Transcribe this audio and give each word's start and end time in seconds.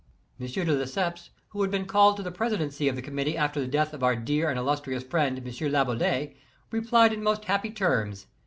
M* 0.39 0.47
de 0.47 0.63
Lesseps, 0.65 1.29
who 1.49 1.61
had 1.61 1.69
been 1.69 1.85
called 1.85 2.17
to 2.17 2.23
the 2.23 2.31
presidency 2.31 2.87
of 2.87 2.95
the 2.95 3.03
Committee 3.03 3.37
after 3.37 3.59
the 3.61 3.67
death 3.67 3.93
of 3.93 4.01
our 4.01 4.15
dear 4.15 4.49
and 4.49 4.57
illustri 4.59 4.95
ous 4.95 5.03
friend, 5.03 5.37
M. 5.37 5.43
Laboulaye, 5.71 6.35
replied 6.71 7.13
in 7.13 7.21
most 7.21 7.45
happy 7.45 7.69
terms. 7.69 8.25